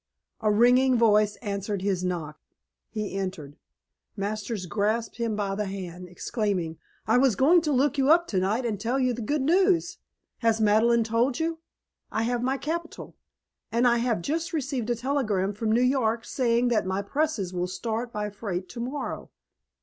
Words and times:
A 0.39 0.51
ringing 0.51 0.97
voice 0.97 1.35
answered 1.43 1.83
his 1.83 2.03
knock. 2.03 2.39
He 2.89 3.15
entered. 3.15 3.55
Masters 4.17 4.65
grasped 4.65 5.17
him 5.17 5.35
by 5.35 5.53
the 5.53 5.65
hand, 5.67 6.07
exclaiming, 6.09 6.79
"I 7.05 7.19
was 7.19 7.35
going 7.35 7.61
to 7.61 7.71
look 7.71 7.99
you 7.99 8.09
up 8.09 8.25
tonight 8.27 8.65
and 8.65 8.79
tell 8.79 8.97
you 8.97 9.13
the 9.13 9.21
good 9.21 9.43
news. 9.43 9.99
Has 10.39 10.59
Madeleine 10.59 11.03
told 11.03 11.39
you? 11.39 11.59
I 12.11 12.23
have 12.23 12.41
my 12.41 12.57
capital! 12.57 13.15
And 13.71 13.87
I 13.87 13.97
have 13.97 14.23
just 14.23 14.53
received 14.53 14.89
a 14.89 14.95
telegram 14.95 15.53
from 15.53 15.71
New 15.71 15.83
York 15.83 16.25
saying 16.25 16.69
that 16.69 16.87
my 16.87 17.03
presses 17.03 17.53
will 17.53 17.67
start 17.67 18.11
by 18.11 18.31
freight 18.31 18.67
tomorrow. 18.69 19.29